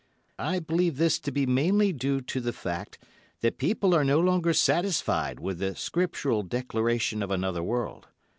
I 0.39 0.57
believe 0.57 0.97
this 0.97 1.19
to 1.19 1.31
be 1.31 1.45
mainly 1.45 1.93
due 1.93 2.21
to 2.21 2.41
the 2.41 2.53
fact 2.53 2.97
that 3.41 3.59
people 3.59 3.93
are 3.93 4.03
no 4.03 4.19
longer 4.19 4.51
satisfied 4.51 5.39
with 5.39 5.59
the 5.59 5.75
scriptural 5.75 6.41
declaration 6.41 7.21
of 7.21 7.29
another 7.29 7.61
world. 7.61 8.07